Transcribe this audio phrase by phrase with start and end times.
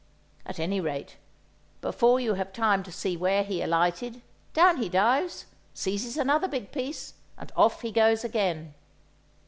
[0.47, 1.17] At any rate,
[1.79, 6.71] before you have time to see where he alighted, down he dives, seizes another big
[6.71, 8.73] piece, and off he goes again.